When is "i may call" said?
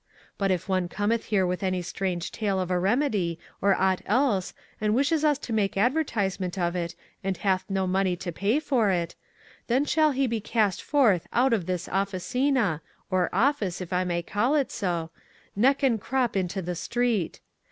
13.93-14.55